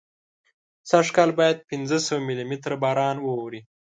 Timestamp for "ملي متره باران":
2.27-3.17